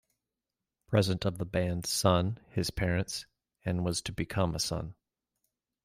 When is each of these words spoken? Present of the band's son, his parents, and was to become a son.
Present 0.87 1.25
of 1.25 1.37
the 1.37 1.45
band's 1.45 1.89
son, 1.89 2.39
his 2.49 2.71
parents, 2.71 3.27
and 3.63 3.85
was 3.85 4.01
to 4.01 4.11
become 4.11 4.55
a 4.55 4.59
son. 4.59 4.95